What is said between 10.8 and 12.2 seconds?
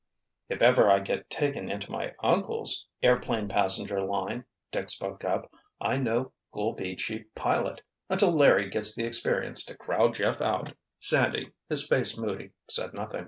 Sandy, his face